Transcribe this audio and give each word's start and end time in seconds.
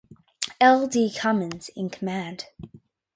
L. 0.59 0.87
D. 0.87 1.13
Cummins 1.15 1.69
in 1.75 1.91
command. 1.91 2.45